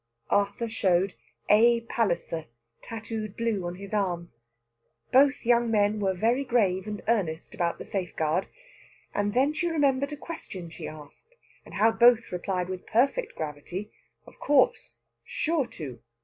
Arthur 0.31 0.67
showed 0.67 1.13
"A. 1.47 1.81
Palliser," 1.81 2.47
tattooed 2.81 3.37
blue 3.37 3.67
on 3.67 3.75
his 3.75 3.93
arm. 3.93 4.31
Both 5.13 5.45
young 5.45 5.69
men 5.69 5.99
were 5.99 6.15
very 6.15 6.43
grave 6.43 6.87
and 6.87 7.03
earnest 7.07 7.53
about 7.53 7.77
the 7.77 7.85
safeguard. 7.85 8.47
And 9.13 9.35
then 9.35 9.53
she 9.53 9.69
remembered 9.69 10.11
a 10.11 10.17
question 10.17 10.71
she 10.71 10.87
asked, 10.87 11.35
and 11.65 11.75
how 11.75 11.91
both 11.91 12.31
replied 12.31 12.67
with 12.67 12.87
perfect 12.87 13.35
gravity: 13.35 13.91
"Of 14.25 14.39
course, 14.39 14.95
sure 15.23 15.67
to!" 15.67 16.01